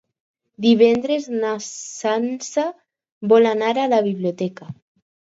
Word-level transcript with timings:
Divendres 0.65 1.25
na 1.41 1.51
Sança 1.65 2.63
vol 3.33 3.49
anar 3.49 3.69
a 3.83 3.85
la 3.91 3.99
biblioteca. 4.09 4.69